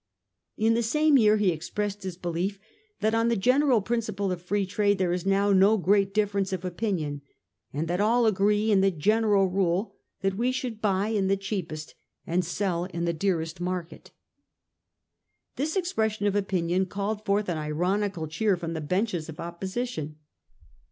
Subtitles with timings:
[0.57, 2.57] In the same year he expressed his belief
[3.01, 6.51] that, 1 on the general principle of Free Trade there is now no great difference
[6.51, 7.21] of opinion,
[7.71, 11.93] and that all agree in the general rule that we should buy in the cheapest
[12.25, 14.09] and sell in the dearest market.'
[15.55, 20.15] This expression of opinion called forth an ironical cheer from the benches of opposition.